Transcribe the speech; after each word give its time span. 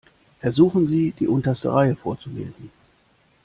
Versuchen 0.39 0.87
Sie, 0.87 1.11
die 1.19 1.27
unterste 1.27 1.71
Reihe 1.73 1.95
vorzulesen. 1.95 2.71